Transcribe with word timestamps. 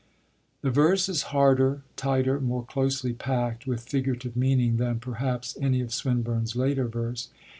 The 0.63 0.71
verse 0.71 1.07
is 1.09 1.21
harder, 1.29 1.83
tighter, 1.95 2.39
more 2.39 2.65
closely 2.65 3.13
packed 3.13 3.67
with 3.67 3.83
figurative 3.87 4.35
meaning 4.35 4.77
than 4.77 4.99
perhaps 4.99 5.55
any 5.61 5.79
of 5.81 5.93
Swinburne's 5.93 6.55
later 6.55 6.87
verse. 6.87 7.29